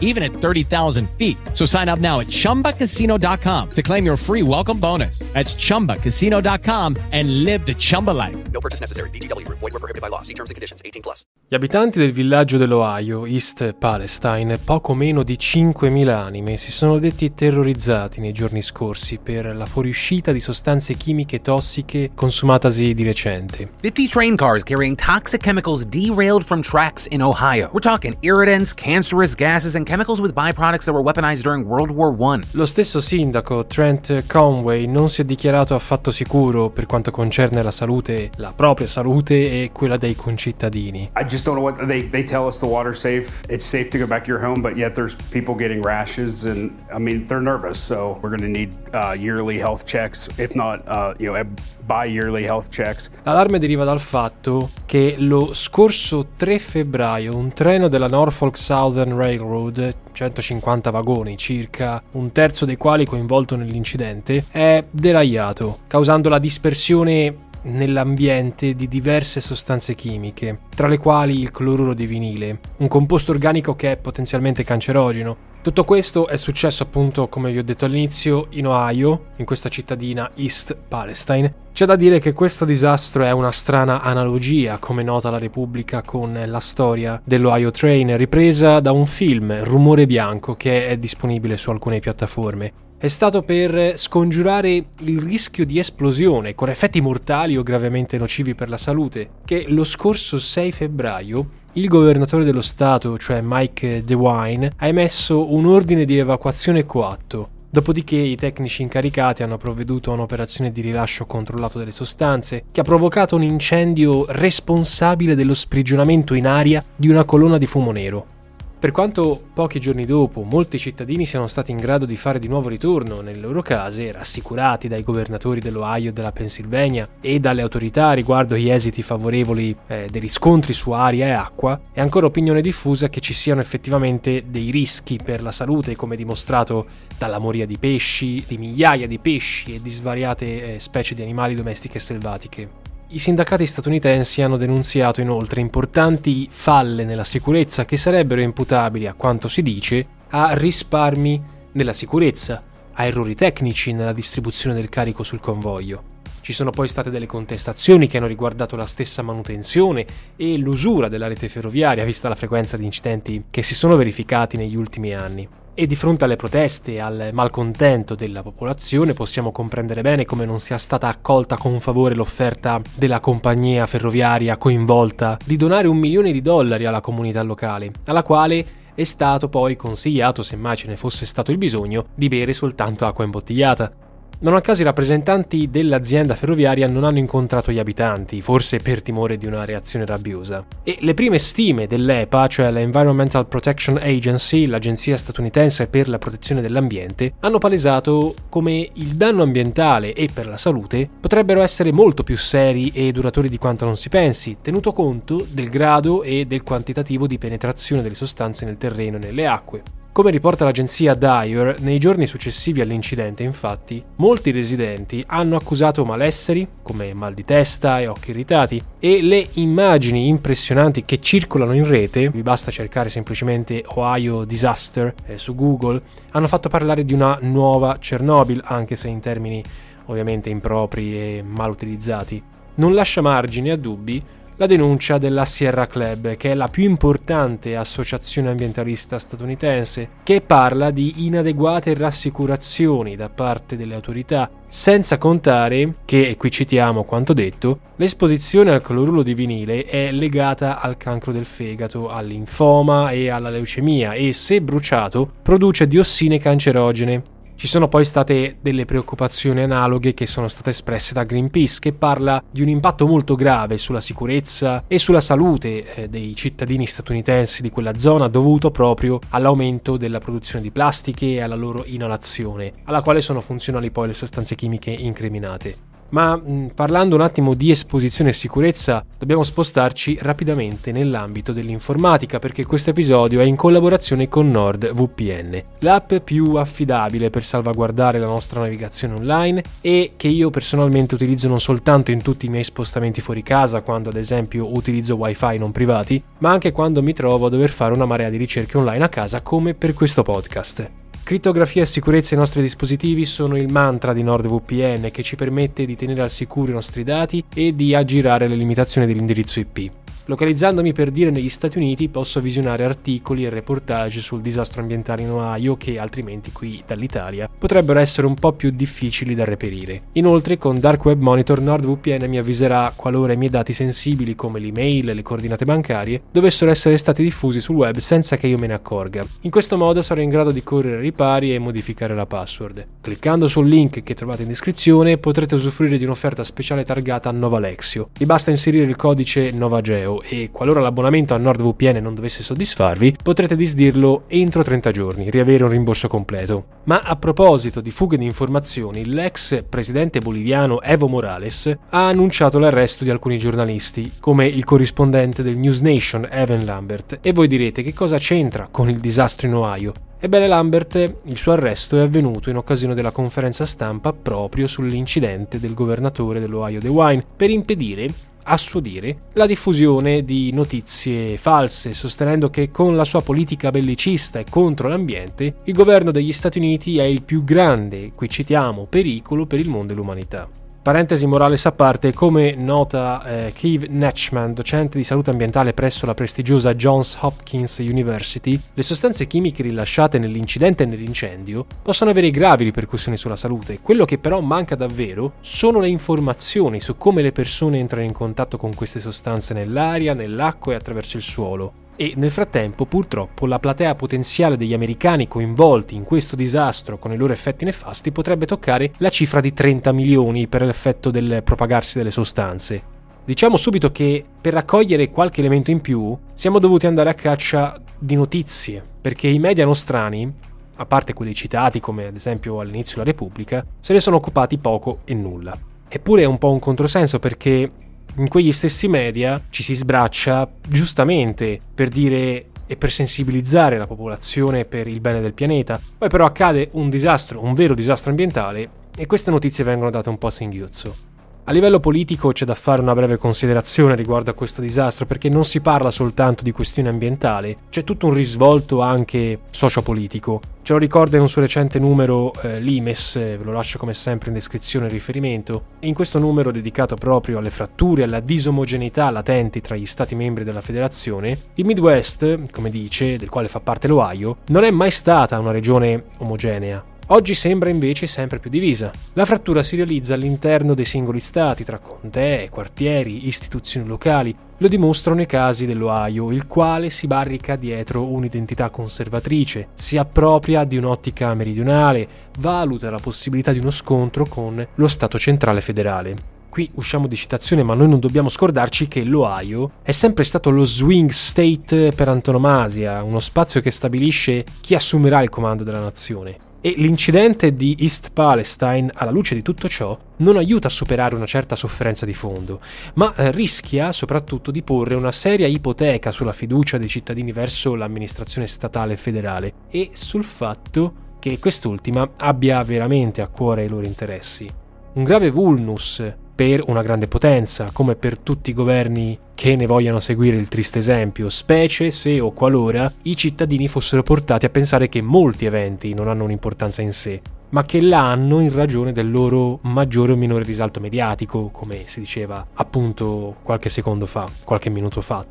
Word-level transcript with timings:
even 0.00 0.24
at 0.24 0.32
30,000 0.32 1.08
feet. 1.10 1.36
So 1.54 1.64
sign 1.64 1.88
up 1.88 2.00
now 2.00 2.18
at 2.18 2.26
chumbacasino.com 2.26 3.70
to 3.70 3.82
claim 3.82 4.04
your 4.04 4.16
free 4.16 4.42
welcome 4.42 4.80
bonus. 4.80 5.20
That's 5.32 5.54
chumbacasino.com 5.54 6.96
and 7.12 7.44
live 7.44 7.64
the 7.64 7.74
Chumba 7.74 8.10
life. 8.10 8.36
No 8.50 8.60
purchase 8.60 8.80
necessary. 8.80 9.10
VGW 9.10 9.46
Group. 9.46 9.60
Void 9.60 9.72
were 9.74 9.78
prohibited 9.78 10.02
by 10.02 10.08
law. 10.08 10.22
See 10.22 10.34
terms 10.34 10.50
and 10.50 10.56
conditions. 10.56 10.80
18 10.84 11.02
plus. 11.02 11.24
Gli 11.48 11.54
abitanti 11.54 12.00
del 12.00 12.10
villaggio 12.10 12.58
dell'Ohio, 12.58 13.24
East 13.24 13.74
Palestine, 13.74 14.58
poco 14.58 14.94
meno 14.94 15.22
di 15.22 15.34
5.000 15.34 16.08
anime, 16.08 16.56
si 16.56 16.72
sono 16.72 16.98
detti 16.98 17.34
terrorizzati 17.34 18.18
nei 18.20 18.32
giorni 18.32 18.62
scorsi 18.62 19.20
per 19.22 19.54
la 19.54 19.64
fuoriuscita 19.64 20.32
di 20.32 20.40
sostanze 20.40 20.94
chimiche 20.94 21.42
tossiche 21.42 22.10
consumatasi 22.16 22.94
di 22.94 23.04
recente. 23.04 23.70
50 23.80 24.08
train 24.10 24.34
cars 24.34 24.64
carrying 24.64 24.96
toxic 24.96 25.40
chemicals 25.40 25.86
derailed 25.86 26.42
from 26.42 26.62
tracks 26.62 27.06
in 27.10 27.22
Ohio. 27.22 27.70
We're 27.72 27.78
talking 27.78 28.16
irritants, 28.22 28.74
cancerous 28.74 29.36
gases, 29.36 29.76
and 29.76 29.85
chemicals 29.86 30.20
with 30.20 30.34
byproducts 30.34 30.84
that 30.84 30.92
were 30.92 31.02
weaponized 31.02 31.42
during 31.42 31.64
World 31.64 31.90
War 31.90 32.12
I. 32.34 32.42
Lo 32.52 32.66
stesso 32.66 33.00
sindaco 33.00 33.64
Trent 33.66 34.26
Conway 34.26 34.86
non 34.86 35.08
si 35.08 35.22
è 35.22 35.24
dichiarato 35.24 35.74
affatto 35.74 36.10
sicuro 36.10 36.68
per 36.68 36.86
quanto 36.86 37.10
concerne 37.10 37.62
la 37.62 37.70
salute, 37.70 38.30
la 38.36 38.52
propria 38.52 38.88
salute 38.88 39.34
e 39.34 39.70
quella 39.72 39.96
dei 39.96 40.16
concittadini. 40.16 41.10
I 41.16 41.24
just 41.24 41.44
don't 41.44 41.56
know 41.56 41.64
what 41.64 41.86
they, 41.86 42.08
they 42.08 42.24
tell 42.24 42.46
us 42.46 42.58
the 42.58 42.66
water's 42.66 42.98
safe. 42.98 43.42
It's 43.48 43.64
safe 43.64 43.88
to 43.90 43.98
go 43.98 44.06
back 44.06 44.24
to 44.24 44.30
your 44.30 44.44
home, 44.44 44.60
but 44.60 44.76
yet 44.76 44.94
there's 44.94 45.16
people 45.30 45.54
getting 45.54 45.80
rashes, 45.80 46.44
and 46.44 46.72
I 46.92 46.98
mean 46.98 47.24
they're 47.26 47.40
nervous. 47.40 47.78
So 47.78 48.18
we're 48.20 48.36
going 48.36 48.42
to 48.42 48.48
need 48.48 48.70
uh, 48.92 49.12
yearly 49.12 49.58
health 49.58 49.86
checks, 49.86 50.28
if 50.36 50.56
not, 50.56 50.86
uh, 50.88 51.14
you 51.18 51.32
know, 51.32 51.44
bi-yearly 51.86 52.44
health 52.44 52.68
checks. 52.68 53.10
L'allarme 53.22 53.58
deriva 53.58 53.84
dal 53.84 54.00
fatto 54.00 54.70
che 54.84 55.14
lo 55.18 55.54
scorso 55.54 56.26
3 56.36 56.58
febbraio 56.58 57.36
un 57.36 57.52
treno 57.52 57.88
della 57.88 58.08
Norfolk 58.08 58.58
Southern 58.58 59.16
Railroad, 59.16 59.94
150 60.12 60.90
vagoni 60.90 61.36
circa, 61.36 62.02
un 62.12 62.32
terzo 62.32 62.64
dei 62.64 62.76
quali 62.76 63.06
coinvolto 63.06 63.56
nell'incidente, 63.56 64.44
è 64.50 64.84
deragliato, 64.90 65.78
causando 65.86 66.28
la 66.28 66.38
dispersione 66.38 67.44
nell'ambiente 67.62 68.74
di 68.74 68.88
diverse 68.88 69.40
sostanze 69.40 69.94
chimiche, 69.94 70.60
tra 70.74 70.86
le 70.86 70.98
quali 70.98 71.40
il 71.40 71.50
cloruro 71.50 71.94
di 71.94 72.06
vinile, 72.06 72.58
un 72.78 72.88
composto 72.88 73.32
organico 73.32 73.74
che 73.74 73.92
è 73.92 73.96
potenzialmente 73.96 74.64
cancerogeno. 74.64 75.54
Tutto 75.66 75.82
questo 75.82 76.28
è 76.28 76.36
successo 76.36 76.84
appunto, 76.84 77.26
come 77.26 77.50
vi 77.50 77.58
ho 77.58 77.64
detto 77.64 77.86
all'inizio, 77.86 78.46
in 78.50 78.68
Ohio, 78.68 79.32
in 79.38 79.44
questa 79.44 79.68
cittadina 79.68 80.30
East 80.36 80.76
Palestine. 80.76 81.52
C'è 81.72 81.86
da 81.86 81.96
dire 81.96 82.20
che 82.20 82.32
questo 82.32 82.64
disastro 82.64 83.24
è 83.24 83.32
una 83.32 83.50
strana 83.50 84.00
analogia, 84.00 84.78
come 84.78 85.02
nota 85.02 85.28
la 85.28 85.38
Repubblica, 85.38 86.02
con 86.02 86.40
la 86.46 86.60
storia 86.60 87.20
dell'Ohio 87.24 87.72
Train, 87.72 88.16
ripresa 88.16 88.78
da 88.78 88.92
un 88.92 89.06
film, 89.06 89.64
Rumore 89.64 90.06
Bianco, 90.06 90.54
che 90.54 90.86
è 90.86 90.98
disponibile 90.98 91.56
su 91.56 91.70
alcune 91.70 91.98
piattaforme 91.98 92.85
è 92.98 93.08
stato 93.08 93.42
per 93.42 93.98
scongiurare 93.98 94.70
il 95.00 95.20
rischio 95.20 95.66
di 95.66 95.78
esplosione 95.78 96.54
con 96.54 96.70
effetti 96.70 97.00
mortali 97.00 97.56
o 97.56 97.62
gravemente 97.62 98.16
nocivi 98.16 98.54
per 98.54 98.70
la 98.70 98.78
salute, 98.78 99.28
che 99.44 99.66
lo 99.68 99.84
scorso 99.84 100.38
6 100.38 100.72
febbraio 100.72 101.64
il 101.76 101.88
governatore 101.88 102.44
dello 102.44 102.62
Stato, 102.62 103.18
cioè 103.18 103.42
Mike 103.42 104.02
DeWine, 104.02 104.72
ha 104.76 104.86
emesso 104.86 105.52
un 105.52 105.66
ordine 105.66 106.06
di 106.06 106.16
evacuazione 106.16 106.86
coatto. 106.86 107.50
Dopodiché 107.68 108.16
i 108.16 108.36
tecnici 108.36 108.80
incaricati 108.80 109.42
hanno 109.42 109.58
provveduto 109.58 110.10
a 110.10 110.14
un'operazione 110.14 110.72
di 110.72 110.80
rilascio 110.80 111.26
controllato 111.26 111.78
delle 111.78 111.90
sostanze, 111.90 112.64
che 112.72 112.80
ha 112.80 112.84
provocato 112.84 113.36
un 113.36 113.42
incendio 113.42 114.24
responsabile 114.28 115.34
dello 115.34 115.54
sprigionamento 115.54 116.32
in 116.32 116.46
aria 116.46 116.82
di 116.96 117.08
una 117.08 117.24
colonna 117.24 117.58
di 117.58 117.66
fumo 117.66 117.90
nero. 117.90 118.35
Per 118.78 118.90
quanto 118.90 119.42
pochi 119.54 119.80
giorni 119.80 120.04
dopo 120.04 120.42
molti 120.42 120.78
cittadini 120.78 121.24
siano 121.24 121.46
stati 121.46 121.70
in 121.70 121.78
grado 121.78 122.04
di 122.04 122.14
fare 122.14 122.38
di 122.38 122.46
nuovo 122.46 122.68
ritorno 122.68 123.22
nelle 123.22 123.40
loro 123.40 123.62
case, 123.62 124.12
rassicurati 124.12 124.86
dai 124.86 125.02
governatori 125.02 125.60
dell'Ohio 125.60 126.10
e 126.10 126.12
della 126.12 126.30
Pennsylvania 126.30 127.08
e 127.22 127.40
dalle 127.40 127.62
autorità 127.62 128.12
riguardo 128.12 128.54
gli 128.54 128.68
esiti 128.68 129.02
favorevoli 129.02 129.74
eh, 129.86 130.08
degli 130.10 130.28
scontri 130.28 130.74
su 130.74 130.90
aria 130.90 131.26
e 131.26 131.30
acqua, 131.30 131.80
è 131.90 132.02
ancora 132.02 132.26
opinione 132.26 132.60
diffusa 132.60 133.08
che 133.08 133.20
ci 133.20 133.32
siano 133.32 133.62
effettivamente 133.62 134.44
dei 134.46 134.70
rischi 134.70 135.18
per 135.24 135.42
la 135.42 135.52
salute, 135.52 135.96
come 135.96 136.14
dimostrato 136.14 136.86
dalla 137.16 137.38
moria 137.38 137.64
di 137.64 137.78
pesci, 137.78 138.44
di 138.46 138.58
migliaia 138.58 139.06
di 139.06 139.18
pesci 139.18 139.76
e 139.76 139.80
di 139.80 139.88
svariate 139.88 140.74
eh, 140.74 140.80
specie 140.80 141.14
di 141.14 141.22
animali 141.22 141.54
domestiche 141.54 141.96
e 141.96 142.00
selvatiche. 142.00 142.85
I 143.08 143.20
sindacati 143.20 143.66
statunitensi 143.66 144.42
hanno 144.42 144.56
denunziato 144.56 145.20
inoltre 145.20 145.60
importanti 145.60 146.48
falle 146.50 147.04
nella 147.04 147.22
sicurezza 147.22 147.84
che 147.84 147.96
sarebbero 147.96 148.40
imputabili, 148.40 149.06
a 149.06 149.14
quanto 149.14 149.46
si 149.46 149.62
dice, 149.62 150.04
a 150.30 150.54
risparmi 150.54 151.40
nella 151.72 151.92
sicurezza, 151.92 152.60
a 152.92 153.04
errori 153.04 153.36
tecnici 153.36 153.92
nella 153.92 154.12
distribuzione 154.12 154.74
del 154.74 154.88
carico 154.88 155.22
sul 155.22 155.38
convoglio. 155.38 156.14
Ci 156.40 156.52
sono 156.52 156.70
poi 156.70 156.88
state 156.88 157.10
delle 157.10 157.26
contestazioni 157.26 158.08
che 158.08 158.16
hanno 158.16 158.26
riguardato 158.26 158.74
la 158.74 158.86
stessa 158.86 159.22
manutenzione 159.22 160.04
e 160.34 160.56
l'usura 160.56 161.08
della 161.08 161.28
rete 161.28 161.48
ferroviaria, 161.48 162.04
vista 162.04 162.28
la 162.28 162.34
frequenza 162.34 162.76
di 162.76 162.84
incidenti 162.84 163.44
che 163.50 163.62
si 163.62 163.76
sono 163.76 163.94
verificati 163.94 164.56
negli 164.56 164.74
ultimi 164.74 165.14
anni. 165.14 165.48
E 165.78 165.84
di 165.84 165.94
fronte 165.94 166.24
alle 166.24 166.36
proteste 166.36 166.92
e 166.92 167.00
al 167.00 167.28
malcontento 167.34 168.14
della 168.14 168.42
popolazione 168.42 169.12
possiamo 169.12 169.52
comprendere 169.52 170.00
bene 170.00 170.24
come 170.24 170.46
non 170.46 170.58
sia 170.58 170.78
stata 170.78 171.06
accolta 171.06 171.58
con 171.58 171.78
favore 171.80 172.14
l'offerta 172.14 172.80
della 172.94 173.20
compagnia 173.20 173.84
ferroviaria 173.84 174.56
coinvolta 174.56 175.36
di 175.44 175.56
donare 175.56 175.86
un 175.86 175.98
milione 175.98 176.32
di 176.32 176.40
dollari 176.40 176.86
alla 176.86 177.02
comunità 177.02 177.42
locale, 177.42 177.92
alla 178.06 178.22
quale 178.22 178.66
è 178.94 179.04
stato 179.04 179.50
poi 179.50 179.76
consigliato, 179.76 180.42
se 180.42 180.56
mai 180.56 180.78
ce 180.78 180.86
ne 180.86 180.96
fosse 180.96 181.26
stato 181.26 181.50
il 181.50 181.58
bisogno, 181.58 182.06
di 182.14 182.28
bere 182.28 182.54
soltanto 182.54 183.04
acqua 183.04 183.24
imbottigliata. 183.24 184.05
Non 184.38 184.54
a 184.54 184.60
caso 184.60 184.82
i 184.82 184.84
rappresentanti 184.84 185.70
dell'azienda 185.70 186.34
ferroviaria 186.34 186.86
non 186.86 187.04
hanno 187.04 187.16
incontrato 187.16 187.72
gli 187.72 187.78
abitanti, 187.78 188.42
forse 188.42 188.76
per 188.76 189.00
timore 189.00 189.38
di 189.38 189.46
una 189.46 189.64
reazione 189.64 190.04
rabbiosa. 190.04 190.62
E 190.82 190.98
le 191.00 191.14
prime 191.14 191.38
stime 191.38 191.86
dell'EPA, 191.86 192.46
cioè 192.46 192.70
l'Environmental 192.70 193.46
Protection 193.46 193.96
Agency, 193.96 194.66
l'agenzia 194.66 195.16
statunitense 195.16 195.86
per 195.86 196.10
la 196.10 196.18
protezione 196.18 196.60
dell'ambiente, 196.60 197.32
hanno 197.40 197.56
palesato 197.56 198.34
come 198.50 198.86
il 198.96 199.16
danno 199.16 199.42
ambientale 199.42 200.12
e 200.12 200.28
per 200.30 200.46
la 200.46 200.58
salute 200.58 201.08
potrebbero 201.18 201.62
essere 201.62 201.90
molto 201.90 202.22
più 202.22 202.36
seri 202.36 202.90
e 202.92 203.12
duratori 203.12 203.48
di 203.48 203.56
quanto 203.56 203.86
non 203.86 203.96
si 203.96 204.10
pensi, 204.10 204.58
tenuto 204.60 204.92
conto 204.92 205.46
del 205.48 205.70
grado 205.70 206.22
e 206.22 206.44
del 206.44 206.62
quantitativo 206.62 207.26
di 207.26 207.38
penetrazione 207.38 208.02
delle 208.02 208.14
sostanze 208.14 208.66
nel 208.66 208.76
terreno 208.76 209.16
e 209.16 209.20
nelle 209.20 209.46
acque. 209.46 209.95
Come 210.16 210.30
riporta 210.30 210.64
l'agenzia 210.64 211.12
Dyer, 211.12 211.78
nei 211.80 211.98
giorni 211.98 212.26
successivi 212.26 212.80
all'incidente, 212.80 213.42
infatti, 213.42 214.02
molti 214.16 214.50
residenti 214.50 215.22
hanno 215.26 215.56
accusato 215.56 216.06
malesseri, 216.06 216.66
come 216.80 217.12
mal 217.12 217.34
di 217.34 217.44
testa 217.44 218.00
e 218.00 218.06
occhi 218.06 218.30
irritati, 218.30 218.82
e 218.98 219.20
le 219.20 219.46
immagini 219.56 220.28
impressionanti 220.28 221.04
che 221.04 221.20
circolano 221.20 221.74
in 221.74 221.86
rete, 221.86 222.30
vi 222.30 222.40
basta 222.40 222.70
cercare 222.70 223.10
semplicemente 223.10 223.84
Ohio 223.86 224.44
Disaster 224.44 225.12
eh, 225.26 225.36
su 225.36 225.54
Google, 225.54 226.00
hanno 226.30 226.48
fatto 226.48 226.70
parlare 226.70 227.04
di 227.04 227.12
una 227.12 227.38
nuova 227.42 227.98
Chernobyl, 227.98 228.62
anche 228.64 228.96
se 228.96 229.08
in 229.08 229.20
termini 229.20 229.62
ovviamente 230.06 230.48
impropri 230.48 231.14
e 231.14 231.44
mal 231.46 231.72
utilizzati. 231.72 232.42
Non 232.76 232.94
lascia 232.94 233.20
margine 233.20 233.70
a 233.72 233.76
dubbi 233.76 234.22
la 234.56 234.66
denuncia 234.66 235.18
della 235.18 235.44
Sierra 235.44 235.86
Club, 235.86 236.36
che 236.36 236.52
è 236.52 236.54
la 236.54 236.68
più 236.68 236.84
importante 236.84 237.76
associazione 237.76 238.48
ambientalista 238.48 239.18
statunitense, 239.18 240.08
che 240.22 240.40
parla 240.40 240.90
di 240.90 241.26
inadeguate 241.26 241.94
rassicurazioni 241.94 243.16
da 243.16 243.28
parte 243.28 243.76
delle 243.76 243.94
autorità, 243.94 244.50
senza 244.66 245.18
contare 245.18 245.96
che, 246.04 246.28
e 246.28 246.36
qui 246.36 246.50
citiamo 246.50 247.04
quanto 247.04 247.32
detto, 247.32 247.80
l'esposizione 247.96 248.72
al 248.72 248.82
cloruro 248.82 249.22
di 249.22 249.34
vinile 249.34 249.84
è 249.84 250.10
legata 250.10 250.80
al 250.80 250.96
cancro 250.96 251.32
del 251.32 251.44
fegato, 251.44 252.08
all'infoma 252.08 253.10
e 253.10 253.28
alla 253.28 253.50
leucemia 253.50 254.12
e, 254.12 254.32
se 254.32 254.60
bruciato, 254.62 255.30
produce 255.42 255.86
diossine 255.86 256.38
cancerogene 256.38 257.34
Ci 257.56 257.68
sono 257.68 257.88
poi 257.88 258.04
state 258.04 258.58
delle 258.60 258.84
preoccupazioni 258.84 259.62
analoghe 259.62 260.12
che 260.12 260.26
sono 260.26 260.46
state 260.46 260.70
espresse 260.70 261.14
da 261.14 261.24
Greenpeace, 261.24 261.78
che 261.80 261.94
parla 261.94 262.42
di 262.50 262.60
un 262.60 262.68
impatto 262.68 263.06
molto 263.06 263.34
grave 263.34 263.78
sulla 263.78 264.02
sicurezza 264.02 264.84
e 264.86 264.98
sulla 264.98 265.22
salute 265.22 265.94
eh, 265.94 266.08
dei 266.10 266.36
cittadini 266.36 266.86
statunitensi 266.86 267.62
di 267.62 267.70
quella 267.70 267.96
zona 267.96 268.28
dovuto 268.28 268.70
proprio 268.70 269.18
all'aumento 269.30 269.96
della 269.96 270.18
produzione 270.18 270.60
di 270.60 270.70
plastiche 270.70 271.26
e 271.26 271.40
alla 271.40 271.54
loro 271.54 271.82
inalazione, 271.86 272.74
alla 272.84 273.00
quale 273.00 273.22
sono 273.22 273.40
funzionali 273.40 273.90
poi 273.90 274.08
le 274.08 274.14
sostanze 274.14 274.54
chimiche 274.54 274.90
incriminate. 274.90 275.95
Ma 276.10 276.36
mh, 276.36 276.72
parlando 276.74 277.14
un 277.14 277.20
attimo 277.20 277.54
di 277.54 277.70
esposizione 277.70 278.30
e 278.30 278.34
sicurezza, 278.34 279.04
dobbiamo 279.18 279.42
spostarci 279.42 280.18
rapidamente 280.20 280.92
nell'ambito 280.92 281.52
dell'informatica 281.52 282.38
perché 282.38 282.64
questo 282.64 282.90
episodio 282.90 283.40
è 283.40 283.44
in 283.44 283.56
collaborazione 283.56 284.28
con 284.28 284.50
NordVPN, 284.50 285.62
l'app 285.80 286.14
più 286.16 286.54
affidabile 286.54 287.30
per 287.30 287.44
salvaguardare 287.44 288.18
la 288.18 288.26
nostra 288.26 288.60
navigazione 288.60 289.14
online 289.14 289.62
e 289.80 290.12
che 290.16 290.28
io 290.28 290.50
personalmente 290.50 291.14
utilizzo 291.14 291.48
non 291.48 291.60
soltanto 291.60 292.10
in 292.10 292.22
tutti 292.22 292.46
i 292.46 292.50
miei 292.50 292.64
spostamenti 292.64 293.20
fuori 293.20 293.42
casa, 293.42 293.80
quando 293.80 294.10
ad 294.10 294.16
esempio 294.16 294.72
utilizzo 294.72 295.16
wifi 295.16 295.58
non 295.58 295.72
privati, 295.72 296.22
ma 296.38 296.50
anche 296.50 296.72
quando 296.72 297.02
mi 297.02 297.12
trovo 297.12 297.46
a 297.46 297.50
dover 297.50 297.70
fare 297.70 297.94
una 297.94 298.06
marea 298.06 298.30
di 298.30 298.36
ricerche 298.36 298.78
online 298.78 299.04
a 299.04 299.08
casa 299.08 299.40
come 299.40 299.74
per 299.74 299.94
questo 299.94 300.22
podcast. 300.22 301.05
Crittografia 301.26 301.82
e 301.82 301.86
sicurezza 301.86 302.34
ai 302.34 302.40
nostri 302.40 302.62
dispositivi 302.62 303.24
sono 303.24 303.56
il 303.56 303.68
mantra 303.68 304.12
di 304.12 304.22
NordVPN 304.22 305.10
che 305.10 305.24
ci 305.24 305.34
permette 305.34 305.84
di 305.84 305.96
tenere 305.96 306.22
al 306.22 306.30
sicuro 306.30 306.70
i 306.70 306.74
nostri 306.74 307.02
dati 307.02 307.42
e 307.52 307.74
di 307.74 307.96
aggirare 307.96 308.46
le 308.46 308.54
limitazioni 308.54 309.08
dell'indirizzo 309.08 309.58
IP. 309.58 310.05
Localizzandomi 310.28 310.92
per 310.92 311.12
dire 311.12 311.30
negli 311.30 311.48
Stati 311.48 311.76
Uniti 311.78 312.08
posso 312.08 312.40
visionare 312.40 312.84
articoli 312.84 313.44
e 313.44 313.48
reportage 313.48 314.20
sul 314.20 314.40
disastro 314.40 314.80
ambientale 314.80 315.22
in 315.22 315.30
Ohio 315.30 315.76
che 315.76 316.00
altrimenti 316.00 316.50
qui 316.50 316.82
dall'Italia 316.84 317.48
potrebbero 317.48 318.00
essere 318.00 318.26
un 318.26 318.34
po' 318.34 318.52
più 318.52 318.70
difficili 318.70 319.36
da 319.36 319.44
reperire. 319.44 320.06
Inoltre 320.14 320.58
con 320.58 320.80
Dark 320.80 321.04
Web 321.04 321.20
Monitor 321.20 321.60
NordVPN 321.60 322.28
mi 322.28 322.38
avviserà 322.38 322.92
qualora 322.96 323.34
i 323.34 323.36
miei 323.36 323.50
dati 323.50 323.72
sensibili 323.72 324.34
come 324.34 324.58
l'email 324.58 325.10
e 325.10 325.14
le 325.14 325.22
coordinate 325.22 325.64
bancarie 325.64 326.22
dovessero 326.32 326.72
essere 326.72 326.96
stati 326.96 327.22
diffusi 327.22 327.60
sul 327.60 327.76
web 327.76 327.98
senza 327.98 328.36
che 328.36 328.48
io 328.48 328.58
me 328.58 328.66
ne 328.66 328.74
accorga. 328.74 329.24
In 329.42 329.50
questo 329.52 329.76
modo 329.76 330.02
sarò 330.02 330.20
in 330.20 330.30
grado 330.30 330.50
di 330.50 330.64
correre 330.64 330.98
ripari 330.98 331.54
e 331.54 331.60
modificare 331.60 332.16
la 332.16 332.26
password. 332.26 332.84
Cliccando 333.00 333.46
sul 333.46 333.68
link 333.68 334.02
che 334.02 334.14
trovate 334.14 334.42
in 334.42 334.48
descrizione 334.48 335.18
potrete 335.18 335.54
usufruire 335.54 335.98
di 335.98 336.04
un'offerta 336.04 336.42
speciale 336.42 336.82
targata 336.82 337.30
Novalexio. 337.30 338.08
Vi 338.18 338.26
basta 338.26 338.50
inserire 338.50 338.82
il 338.82 338.96
codice 338.96 339.52
NovaGeo 339.52 340.14
e 340.22 340.50
qualora 340.50 340.80
l'abbonamento 340.80 341.34
a 341.34 341.38
NordVPN 341.38 341.98
non 342.02 342.14
dovesse 342.14 342.42
soddisfarvi, 342.42 343.16
potrete 343.22 343.56
disdirlo 343.56 344.24
entro 344.26 344.62
30 344.62 344.90
giorni, 344.90 345.30
riavere 345.30 345.64
un 345.64 345.70
rimborso 345.70 346.08
completo. 346.08 346.64
Ma 346.84 347.00
a 347.00 347.16
proposito 347.16 347.80
di 347.80 347.90
fughe 347.90 348.16
di 348.16 348.24
informazioni, 348.24 349.04
l'ex 349.04 349.62
presidente 349.68 350.20
boliviano 350.20 350.80
Evo 350.82 351.08
Morales 351.08 351.76
ha 351.90 352.08
annunciato 352.08 352.58
l'arresto 352.58 353.04
di 353.04 353.10
alcuni 353.10 353.38
giornalisti, 353.38 354.12
come 354.20 354.46
il 354.46 354.64
corrispondente 354.64 355.42
del 355.42 355.56
News 355.56 355.80
Nation 355.80 356.26
Evan 356.30 356.64
Lambert. 356.64 357.18
E 357.22 357.32
voi 357.32 357.48
direte 357.48 357.82
che 357.82 357.94
cosa 357.94 358.18
c'entra 358.18 358.68
con 358.70 358.88
il 358.88 358.98
disastro 358.98 359.46
in 359.46 359.54
Ohio? 359.54 359.92
Ebbene 360.18 360.46
Lambert, 360.46 361.16
il 361.24 361.36
suo 361.36 361.52
arresto 361.52 361.98
è 361.98 362.00
avvenuto 362.00 362.48
in 362.48 362.56
occasione 362.56 362.94
della 362.94 363.10
conferenza 363.10 363.66
stampa 363.66 364.14
proprio 364.14 364.66
sull'incidente 364.66 365.60
del 365.60 365.74
governatore 365.74 366.40
dell'Ohio 366.40 366.80
DeWine 366.80 367.24
per 367.36 367.50
impedire 367.50 368.08
a 368.48 368.56
suo 368.56 368.80
dire, 368.80 369.22
la 369.32 369.46
diffusione 369.46 370.24
di 370.24 370.52
notizie 370.52 371.36
false, 371.36 371.92
sostenendo 371.92 372.48
che 372.48 372.70
con 372.70 372.94
la 372.94 373.04
sua 373.04 373.22
politica 373.22 373.70
bellicista 373.70 374.38
e 374.38 374.46
contro 374.48 374.88
l'ambiente, 374.88 375.56
il 375.64 375.74
governo 375.74 376.12
degli 376.12 376.32
Stati 376.32 376.58
Uniti 376.58 376.98
è 376.98 377.04
il 377.04 377.22
più 377.22 377.42
grande, 377.42 378.12
qui 378.14 378.28
citiamo, 378.28 378.86
pericolo 378.86 379.46
per 379.46 379.58
il 379.58 379.68
mondo 379.68 379.92
e 379.92 379.96
l'umanità. 379.96 380.48
Parentesi 380.86 381.26
morale 381.26 381.58
a 381.60 381.72
parte, 381.72 382.12
come 382.12 382.54
nota 382.54 383.20
eh, 383.24 383.52
Keith 383.52 383.88
Netchman, 383.88 384.54
docente 384.54 384.98
di 384.98 385.02
salute 385.02 385.30
ambientale 385.30 385.72
presso 385.72 386.06
la 386.06 386.14
prestigiosa 386.14 386.76
Johns 386.76 387.16
Hopkins 387.22 387.78
University, 387.78 388.56
le 388.72 388.82
sostanze 388.84 389.26
chimiche 389.26 389.64
rilasciate 389.64 390.20
nell'incidente 390.20 390.84
e 390.84 390.86
nell'incendio 390.86 391.66
possono 391.82 392.12
avere 392.12 392.30
gravi 392.30 392.62
ripercussioni 392.62 393.16
sulla 393.16 393.34
salute. 393.34 393.80
Quello 393.82 394.04
che 394.04 394.18
però 394.18 394.40
manca 394.40 394.76
davvero 394.76 395.32
sono 395.40 395.80
le 395.80 395.88
informazioni 395.88 396.78
su 396.78 396.96
come 396.96 397.20
le 397.20 397.32
persone 397.32 397.80
entrano 397.80 398.06
in 398.06 398.12
contatto 398.12 398.56
con 398.56 398.72
queste 398.72 399.00
sostanze 399.00 399.54
nell'aria, 399.54 400.14
nell'acqua 400.14 400.72
e 400.72 400.76
attraverso 400.76 401.16
il 401.16 401.24
suolo 401.24 401.72
e 401.96 402.12
nel 402.16 402.30
frattempo 402.30 402.84
purtroppo 402.84 403.46
la 403.46 403.58
platea 403.58 403.94
potenziale 403.94 404.56
degli 404.56 404.74
americani 404.74 405.26
coinvolti 405.26 405.94
in 405.94 406.04
questo 406.04 406.36
disastro 406.36 406.98
con 406.98 407.12
i 407.12 407.16
loro 407.16 407.32
effetti 407.32 407.64
nefasti 407.64 408.12
potrebbe 408.12 408.46
toccare 408.46 408.92
la 408.98 409.08
cifra 409.08 409.40
di 409.40 409.52
30 409.52 409.92
milioni 409.92 410.46
per 410.46 410.62
l'effetto 410.62 411.10
del 411.10 411.42
propagarsi 411.42 411.98
delle 411.98 412.10
sostanze. 412.10 412.94
Diciamo 413.24 413.56
subito 413.56 413.90
che 413.90 414.24
per 414.40 414.52
raccogliere 414.52 415.10
qualche 415.10 415.40
elemento 415.40 415.72
in 415.72 415.80
più 415.80 416.16
siamo 416.32 416.60
dovuti 416.60 416.86
andare 416.86 417.10
a 417.10 417.14
caccia 417.14 417.80
di 417.98 418.14
notizie, 418.14 418.82
perché 419.00 419.26
i 419.26 419.40
media 419.40 419.64
nostrani, 419.64 420.32
a 420.76 420.86
parte 420.86 421.12
quelli 421.12 421.34
citati 421.34 421.80
come 421.80 422.06
ad 422.06 422.14
esempio 422.14 422.60
all'inizio 422.60 422.98
la 422.98 423.04
Repubblica, 423.04 423.66
se 423.80 423.92
ne 423.94 424.00
sono 424.00 424.16
occupati 424.16 424.58
poco 424.58 425.00
e 425.04 425.14
nulla. 425.14 425.58
Eppure 425.88 426.22
è 426.22 426.26
un 426.26 426.38
po' 426.38 426.52
un 426.52 426.58
controsenso 426.58 427.18
perché 427.18 427.70
in 428.16 428.28
quegli 428.28 428.52
stessi 428.52 428.88
media 428.88 429.40
ci 429.50 429.62
si 429.62 429.74
sbraccia 429.74 430.48
giustamente 430.66 431.60
per 431.74 431.88
dire 431.88 432.46
e 432.66 432.76
per 432.76 432.90
sensibilizzare 432.90 433.78
la 433.78 433.86
popolazione 433.86 434.64
per 434.64 434.86
il 434.86 435.00
bene 435.00 435.20
del 435.20 435.34
pianeta. 435.34 435.80
Poi 435.98 436.08
però 436.08 436.24
accade 436.24 436.70
un 436.72 436.90
disastro, 436.90 437.42
un 437.42 437.54
vero 437.54 437.74
disastro 437.74 438.10
ambientale 438.10 438.68
e 438.96 439.06
queste 439.06 439.30
notizie 439.30 439.64
vengono 439.64 439.90
date 439.90 440.08
un 440.08 440.18
po' 440.18 440.26
a 440.28 440.32
singhiozzo. 440.32 441.15
A 441.48 441.52
livello 441.52 441.78
politico 441.78 442.32
c'è 442.32 442.44
da 442.44 442.56
fare 442.56 442.82
una 442.82 442.92
breve 442.92 443.18
considerazione 443.18 443.94
riguardo 443.94 444.30
a 444.30 444.34
questo 444.34 444.60
disastro 444.60 445.06
perché 445.06 445.28
non 445.28 445.44
si 445.44 445.60
parla 445.60 445.92
soltanto 445.92 446.42
di 446.42 446.50
questione 446.50 446.88
ambientale, 446.88 447.58
c'è 447.70 447.84
tutto 447.84 448.08
un 448.08 448.14
risvolto 448.14 448.80
anche 448.80 449.38
sociopolitico. 449.50 450.40
Ce 450.62 450.72
lo 450.72 450.80
ricorda 450.80 451.14
in 451.14 451.22
un 451.22 451.28
suo 451.28 451.42
recente 451.42 451.78
numero 451.78 452.32
eh, 452.42 452.58
l'IMES, 452.58 453.14
eh, 453.14 453.36
ve 453.36 453.44
lo 453.44 453.52
lascio 453.52 453.78
come 453.78 453.94
sempre 453.94 454.30
in 454.30 454.34
descrizione 454.34 454.86
il 454.86 454.92
riferimento, 454.92 455.66
in 455.82 455.94
questo 455.94 456.18
numero 456.18 456.50
dedicato 456.50 456.96
proprio 456.96 457.38
alle 457.38 457.50
fratture 457.50 458.00
e 458.00 458.04
alla 458.06 458.18
disomogeneità 458.18 459.08
latenti 459.10 459.60
tra 459.60 459.76
gli 459.76 459.86
stati 459.86 460.16
membri 460.16 460.42
della 460.42 460.60
federazione, 460.60 461.38
il 461.54 461.64
Midwest, 461.64 462.50
come 462.50 462.70
dice, 462.70 463.18
del 463.18 463.28
quale 463.28 463.46
fa 463.46 463.60
parte 463.60 463.86
l'Ohio, 463.86 464.38
non 464.46 464.64
è 464.64 464.72
mai 464.72 464.90
stata 464.90 465.38
una 465.38 465.52
regione 465.52 466.06
omogenea. 466.18 466.94
Oggi 467.10 467.34
sembra 467.34 467.70
invece 467.70 468.08
sempre 468.08 468.40
più 468.40 468.50
divisa. 468.50 468.90
La 469.12 469.24
frattura 469.24 469.62
si 469.62 469.76
realizza 469.76 470.14
all'interno 470.14 470.74
dei 470.74 470.84
singoli 470.84 471.20
stati, 471.20 471.62
tra 471.62 471.78
contee, 471.78 472.48
quartieri, 472.48 473.28
istituzioni 473.28 473.86
locali. 473.86 474.34
Lo 474.56 474.66
dimostrano 474.66 475.20
i 475.20 475.26
casi 475.26 475.66
dell'Ohio, 475.66 476.32
il 476.32 476.48
quale 476.48 476.90
si 476.90 477.06
barrica 477.06 477.54
dietro 477.54 478.10
un'identità 478.10 478.70
conservatrice, 478.70 479.68
si 479.74 479.96
appropria 479.96 480.64
di 480.64 480.78
un'ottica 480.78 481.32
meridionale, 481.34 482.08
valuta 482.38 482.90
la 482.90 482.98
possibilità 482.98 483.52
di 483.52 483.60
uno 483.60 483.70
scontro 483.70 484.26
con 484.26 484.66
lo 484.74 484.88
Stato 484.88 485.16
centrale 485.16 485.60
federale 485.60 486.35
qui 486.56 486.70
usciamo 486.76 487.06
di 487.06 487.16
citazione, 487.16 487.62
ma 487.62 487.74
noi 487.74 487.86
non 487.86 488.00
dobbiamo 488.00 488.30
scordarci 488.30 488.88
che 488.88 489.04
l'Ohio 489.04 489.72
è 489.82 489.92
sempre 489.92 490.24
stato 490.24 490.48
lo 490.48 490.64
swing 490.64 491.10
state 491.10 491.92
per 491.94 492.08
antonomasia, 492.08 493.02
uno 493.02 493.18
spazio 493.18 493.60
che 493.60 493.70
stabilisce 493.70 494.42
chi 494.62 494.74
assumerà 494.74 495.20
il 495.20 495.28
comando 495.28 495.64
della 495.64 495.80
nazione. 495.80 496.38
E 496.62 496.72
l'incidente 496.78 497.54
di 497.54 497.76
East 497.78 498.08
Palestine, 498.14 498.90
alla 498.94 499.10
luce 499.10 499.34
di 499.34 499.42
tutto 499.42 499.68
ciò, 499.68 499.98
non 500.16 500.38
aiuta 500.38 500.68
a 500.68 500.70
superare 500.70 501.14
una 501.14 501.26
certa 501.26 501.56
sofferenza 501.56 502.06
di 502.06 502.14
fondo, 502.14 502.60
ma 502.94 503.14
eh, 503.14 503.30
rischia 503.32 503.92
soprattutto 503.92 504.50
di 504.50 504.62
porre 504.62 504.94
una 504.94 505.12
seria 505.12 505.46
ipoteca 505.46 506.10
sulla 506.10 506.32
fiducia 506.32 506.78
dei 506.78 506.88
cittadini 506.88 507.32
verso 507.32 507.74
l'amministrazione 507.74 508.46
statale 508.46 508.96
federale 508.96 509.52
e 509.68 509.90
sul 509.92 510.24
fatto 510.24 511.18
che 511.18 511.38
quest'ultima 511.38 512.12
abbia 512.16 512.64
veramente 512.64 513.20
a 513.20 513.28
cuore 513.28 513.64
i 513.64 513.68
loro 513.68 513.84
interessi. 513.84 514.48
Un 514.94 515.04
grave 515.04 515.28
vulnus 515.28 516.24
per 516.36 516.62
una 516.66 516.82
grande 516.82 517.08
potenza, 517.08 517.70
come 517.72 517.96
per 517.96 518.18
tutti 518.18 518.50
i 518.50 518.52
governi 518.52 519.18
che 519.34 519.56
ne 519.56 519.64
vogliano 519.64 520.00
seguire 520.00 520.36
il 520.36 520.48
triste 520.48 520.78
esempio, 520.78 521.30
specie 521.30 521.90
se 521.90 522.20
o 522.20 522.32
qualora 522.32 522.92
i 523.02 523.16
cittadini 523.16 523.68
fossero 523.68 524.02
portati 524.02 524.44
a 524.44 524.50
pensare 524.50 524.90
che 524.90 525.00
molti 525.00 525.46
eventi 525.46 525.94
non 525.94 526.08
hanno 526.08 526.24
un'importanza 526.24 526.82
in 526.82 526.92
sé, 526.92 527.22
ma 527.48 527.64
che 527.64 527.80
la 527.80 528.10
hanno 528.10 528.40
in 528.40 528.52
ragione 528.54 528.92
del 528.92 529.10
loro 529.10 529.60
maggiore 529.62 530.12
o 530.12 530.16
minore 530.16 530.44
risalto 530.44 530.78
mediatico, 530.78 531.48
come 531.48 531.84
si 531.86 532.00
diceva 532.00 532.46
appunto 532.52 533.36
qualche 533.42 533.70
secondo 533.70 534.04
fa, 534.04 534.28
qualche 534.44 534.68
minuto 534.68 535.00
fa. 535.00 535.24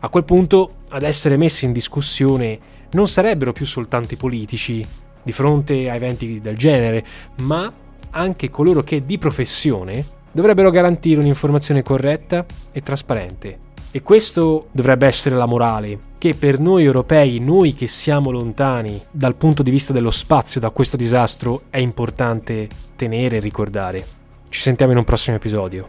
A 0.00 0.08
quel 0.08 0.24
punto, 0.24 0.74
ad 0.90 1.02
essere 1.02 1.36
messi 1.36 1.64
in 1.64 1.72
discussione 1.72 2.58
non 2.92 3.08
sarebbero 3.08 3.52
più 3.52 3.66
soltanto 3.66 4.14
i 4.14 4.16
politici 4.16 4.86
di 5.20 5.32
fronte 5.32 5.90
a 5.90 5.96
eventi 5.96 6.40
del 6.40 6.56
genere, 6.56 7.04
ma 7.40 7.72
anche 8.10 8.50
coloro 8.50 8.84
che 8.84 9.04
di 9.04 9.18
professione 9.18 10.13
dovrebbero 10.34 10.70
garantire 10.70 11.20
un'informazione 11.20 11.82
corretta 11.82 12.44
e 12.72 12.82
trasparente. 12.82 13.58
E 13.90 14.02
questo 14.02 14.66
dovrebbe 14.72 15.06
essere 15.06 15.36
la 15.36 15.46
morale 15.46 16.12
che 16.18 16.34
per 16.34 16.58
noi 16.58 16.84
europei, 16.84 17.38
noi 17.38 17.74
che 17.74 17.86
siamo 17.86 18.30
lontani 18.30 19.00
dal 19.10 19.36
punto 19.36 19.62
di 19.62 19.70
vista 19.70 19.92
dello 19.92 20.10
spazio 20.10 20.60
da 20.60 20.70
questo 20.70 20.96
disastro, 20.96 21.62
è 21.70 21.78
importante 21.78 22.68
tenere 22.96 23.36
e 23.36 23.40
ricordare. 23.40 24.04
Ci 24.48 24.60
sentiamo 24.60 24.92
in 24.92 24.98
un 24.98 25.04
prossimo 25.04 25.36
episodio. 25.36 25.88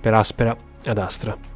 Per 0.00 0.12
Aspera 0.12 0.54
ad 0.84 0.98
Astra. 0.98 1.55